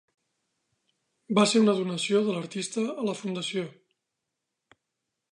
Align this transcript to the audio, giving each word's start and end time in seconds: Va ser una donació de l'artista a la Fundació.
Va 1.39 1.43
ser 1.51 1.59
una 1.65 1.75
donació 1.79 2.21
de 2.27 2.33
l'artista 2.37 2.85
a 3.01 3.05
la 3.09 3.15
Fundació. 3.19 3.67